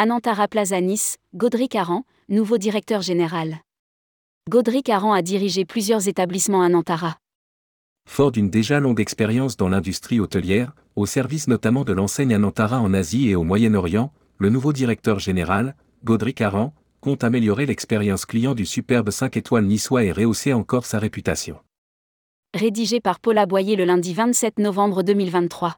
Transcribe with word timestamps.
Anantara 0.00 0.46
Plaza 0.46 0.80
Nice, 0.80 1.16
Godric 1.34 1.74
Aran, 1.74 2.04
nouveau 2.28 2.56
directeur 2.56 3.02
général. 3.02 3.62
Godric 4.48 4.90
Aran 4.90 5.12
a 5.12 5.22
dirigé 5.22 5.64
plusieurs 5.64 6.06
établissements 6.06 6.62
Anantara. 6.62 7.16
Fort 8.08 8.30
d'une 8.30 8.48
déjà 8.48 8.78
longue 8.78 9.00
expérience 9.00 9.56
dans 9.56 9.68
l'industrie 9.68 10.20
hôtelière, 10.20 10.72
au 10.94 11.04
service 11.04 11.48
notamment 11.48 11.82
de 11.82 11.92
l'enseigne 11.92 12.32
Anantara 12.32 12.80
en 12.80 12.94
Asie 12.94 13.28
et 13.28 13.34
au 13.34 13.42
Moyen-Orient, 13.42 14.12
le 14.36 14.50
nouveau 14.50 14.72
directeur 14.72 15.18
général, 15.18 15.74
Godric 16.04 16.42
Aran, 16.42 16.72
compte 17.00 17.24
améliorer 17.24 17.66
l'expérience 17.66 18.24
client 18.24 18.54
du 18.54 18.66
superbe 18.66 19.10
5 19.10 19.36
étoiles 19.36 19.64
niçois 19.64 20.04
et 20.04 20.12
rehausser 20.12 20.52
encore 20.52 20.86
sa 20.86 21.00
réputation. 21.00 21.58
Rédigé 22.54 23.00
par 23.00 23.18
Paula 23.18 23.46
Boyer 23.46 23.74
le 23.74 23.84
lundi 23.84 24.14
27 24.14 24.60
novembre 24.60 25.02
2023. 25.02 25.74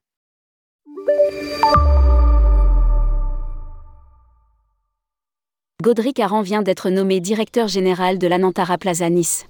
Godric 5.81 6.21
Aran 6.21 6.43
vient 6.43 6.61
d'être 6.61 6.91
nommé 6.91 7.21
directeur 7.21 7.67
général 7.67 8.19
de 8.19 8.27
l'Anantara 8.27 8.77
Plaza 8.77 9.09
Nice. 9.09 9.47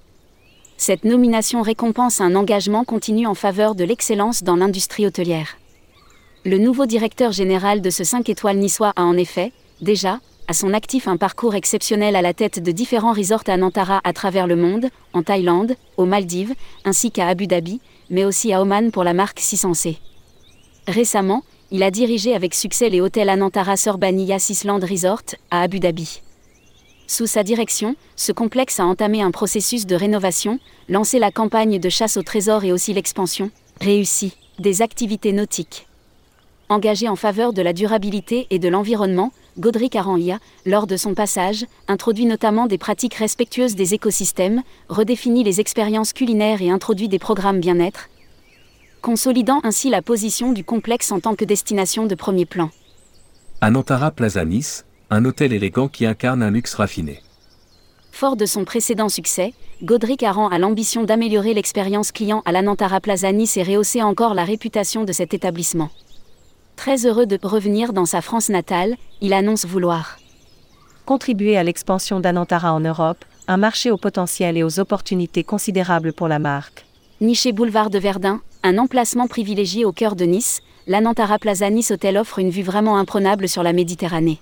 Cette 0.77 1.03
nomination 1.03 1.61
récompense 1.61 2.21
un 2.21 2.35
engagement 2.35 2.85
continu 2.85 3.27
en 3.27 3.35
faveur 3.35 3.75
de 3.75 3.83
l'excellence 3.83 4.41
dans 4.41 4.55
l'industrie 4.55 5.05
hôtelière. 5.05 5.57
Le 6.45 6.57
nouveau 6.57 6.85
directeur 6.85 7.33
général 7.33 7.81
de 7.81 7.89
ce 7.89 8.05
5 8.05 8.29
étoiles 8.29 8.59
niçois 8.59 8.93
a 8.95 9.03
en 9.03 9.17
effet, 9.17 9.51
déjà, 9.81 10.21
à 10.47 10.53
son 10.53 10.73
actif 10.73 11.09
un 11.09 11.17
parcours 11.17 11.53
exceptionnel 11.53 12.15
à 12.15 12.21
la 12.21 12.33
tête 12.33 12.63
de 12.63 12.71
différents 12.71 13.13
resorts 13.13 13.43
à 13.47 13.57
Nantara 13.57 13.99
à 14.05 14.13
travers 14.13 14.47
le 14.47 14.55
monde, 14.55 14.87
en 15.11 15.23
Thaïlande, 15.23 15.75
aux 15.97 16.05
Maldives, 16.05 16.55
ainsi 16.85 17.11
qu'à 17.11 17.27
Abu 17.27 17.45
Dhabi, 17.45 17.81
mais 18.09 18.23
aussi 18.23 18.53
à 18.53 18.61
Oman 18.61 18.91
pour 18.91 19.03
la 19.03 19.13
marque 19.13 19.41
600C. 19.41 19.97
Récemment, 20.87 21.43
il 21.71 21.83
a 21.83 21.91
dirigé 21.91 22.35
avec 22.35 22.53
succès 22.53 22.89
les 22.89 22.99
hôtels 22.99 23.29
Anantara 23.29 23.77
Sorbani 23.77 24.25
Island 24.25 24.83
Resort, 24.83 25.23
à 25.51 25.61
Abu 25.61 25.79
Dhabi. 25.79 26.21
Sous 27.07 27.27
sa 27.27 27.43
direction, 27.43 27.95
ce 28.17 28.33
complexe 28.33 28.79
a 28.81 28.85
entamé 28.85 29.21
un 29.21 29.31
processus 29.31 29.85
de 29.85 29.95
rénovation, 29.95 30.59
lancé 30.89 31.17
la 31.17 31.31
campagne 31.31 31.79
de 31.79 31.89
chasse 31.89 32.17
au 32.17 32.23
trésor 32.23 32.65
et 32.65 32.73
aussi 32.73 32.93
l'expansion, 32.93 33.51
réussi, 33.79 34.33
des 34.59 34.81
activités 34.81 35.31
nautiques. 35.31 35.87
Engagé 36.67 37.07
en 37.07 37.15
faveur 37.15 37.53
de 37.53 37.61
la 37.61 37.73
durabilité 37.73 38.47
et 38.49 38.59
de 38.59 38.67
l'environnement, 38.67 39.31
Godric 39.57 39.95
Aranlia, 39.95 40.39
lors 40.65 40.87
de 40.87 40.97
son 40.97 41.13
passage, 41.13 41.65
introduit 41.87 42.25
notamment 42.25 42.67
des 42.67 42.77
pratiques 42.77 43.15
respectueuses 43.15 43.75
des 43.75 43.93
écosystèmes, 43.93 44.61
redéfinit 44.89 45.43
les 45.43 45.61
expériences 45.61 46.13
culinaires 46.13 46.61
et 46.61 46.69
introduit 46.69 47.09
des 47.09 47.19
programmes 47.19 47.59
bien-être, 47.59 48.09
consolidant 49.01 49.59
ainsi 49.63 49.89
la 49.89 50.01
position 50.01 50.51
du 50.51 50.63
complexe 50.63 51.11
en 51.11 51.19
tant 51.19 51.35
que 51.35 51.45
destination 51.45 52.05
de 52.05 52.15
premier 52.15 52.45
plan. 52.45 52.69
Anantara 53.59 54.11
Plaza 54.11 54.45
Nice, 54.45 54.85
un 55.09 55.25
hôtel 55.25 55.53
élégant 55.53 55.87
qui 55.87 56.05
incarne 56.05 56.43
un 56.43 56.51
luxe 56.51 56.75
raffiné. 56.75 57.21
Fort 58.11 58.35
de 58.35 58.45
son 58.45 58.65
précédent 58.65 59.09
succès, 59.09 59.53
Godric 59.83 60.21
Aran 60.23 60.49
a 60.49 60.59
l'ambition 60.59 61.03
d'améliorer 61.03 61.53
l'expérience 61.53 62.11
client 62.11 62.43
à 62.45 62.51
l'Anantara 62.51 62.99
Plaza 62.99 63.31
Nice 63.31 63.57
et 63.57 63.63
rehausser 63.63 64.03
encore 64.03 64.33
la 64.33 64.45
réputation 64.45 65.03
de 65.03 65.11
cet 65.11 65.33
établissement. 65.33 65.89
Très 66.75 67.05
heureux 67.05 67.25
de 67.25 67.39
revenir 67.41 67.93
dans 67.93 68.05
sa 68.05 68.21
France 68.21 68.49
natale, 68.49 68.95
il 69.21 69.33
annonce 69.33 69.65
vouloir 69.65 70.17
contribuer 71.05 71.57
à 71.57 71.63
l'expansion 71.63 72.19
d'Anantara 72.19 72.73
en 72.73 72.79
Europe, 72.79 73.25
un 73.47 73.57
marché 73.57 73.91
au 73.91 73.97
potentiel 73.97 74.55
et 74.55 74.63
aux 74.63 74.79
opportunités 74.79 75.43
considérables 75.43 76.13
pour 76.13 76.27
la 76.27 76.39
marque. 76.39 76.85
Niché 77.19 77.51
boulevard 77.51 77.89
de 77.89 77.99
Verdun, 77.99 78.41
un 78.63 78.77
emplacement 78.77 79.27
privilégié 79.27 79.85
au 79.85 79.91
cœur 79.91 80.15
de 80.15 80.25
Nice, 80.25 80.61
l'Anantara 80.85 81.39
Plaza 81.39 81.69
Nice 81.69 81.91
Hotel 81.91 82.17
offre 82.17 82.39
une 82.39 82.49
vue 82.49 82.61
vraiment 82.61 82.97
imprenable 82.97 83.49
sur 83.49 83.63
la 83.63 83.73
Méditerranée. 83.73 84.39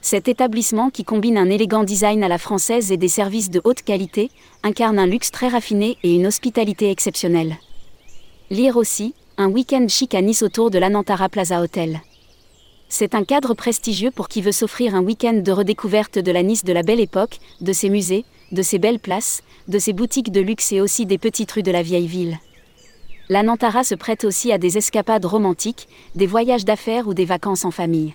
Cet 0.00 0.28
établissement 0.28 0.90
qui 0.90 1.04
combine 1.04 1.36
un 1.36 1.50
élégant 1.50 1.84
design 1.84 2.22
à 2.22 2.28
la 2.28 2.38
française 2.38 2.92
et 2.92 2.96
des 2.96 3.08
services 3.08 3.50
de 3.50 3.60
haute 3.64 3.82
qualité, 3.82 4.30
incarne 4.62 4.98
un 4.98 5.06
luxe 5.06 5.30
très 5.30 5.48
raffiné 5.48 5.98
et 6.02 6.14
une 6.14 6.26
hospitalité 6.26 6.90
exceptionnelle. 6.90 7.56
Lire 8.50 8.76
aussi, 8.76 9.14
un 9.36 9.50
week-end 9.50 9.86
chic 9.88 10.14
à 10.14 10.22
Nice 10.22 10.42
autour 10.42 10.70
de 10.70 10.78
l'Anantara 10.78 11.28
Plaza 11.28 11.60
Hotel. 11.60 12.00
C'est 12.88 13.14
un 13.14 13.24
cadre 13.24 13.54
prestigieux 13.54 14.12
pour 14.12 14.28
qui 14.28 14.40
veut 14.40 14.52
s'offrir 14.52 14.94
un 14.94 15.02
week-end 15.02 15.34
de 15.34 15.52
redécouverte 15.52 16.18
de 16.18 16.32
la 16.32 16.42
Nice 16.42 16.64
de 16.64 16.72
la 16.72 16.84
belle 16.84 17.00
époque, 17.00 17.38
de 17.60 17.72
ses 17.72 17.90
musées, 17.90 18.24
de 18.52 18.62
ses 18.62 18.78
belles 18.78 19.00
places, 19.00 19.42
de 19.66 19.78
ses 19.78 19.92
boutiques 19.92 20.30
de 20.30 20.40
luxe 20.40 20.70
et 20.72 20.80
aussi 20.80 21.04
des 21.04 21.18
petites 21.18 21.50
rues 21.50 21.64
de 21.64 21.72
la 21.72 21.82
vieille 21.82 22.06
ville. 22.06 22.38
L'Anantara 23.28 23.82
se 23.82 23.96
prête 23.96 24.24
aussi 24.24 24.52
à 24.52 24.58
des 24.58 24.78
escapades 24.78 25.24
romantiques, 25.24 25.88
des 26.14 26.28
voyages 26.28 26.64
d'affaires 26.64 27.08
ou 27.08 27.14
des 27.14 27.24
vacances 27.24 27.64
en 27.64 27.72
famille. 27.72 28.14